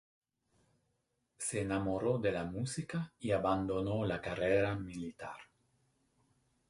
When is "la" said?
2.31-2.43, 4.03-4.19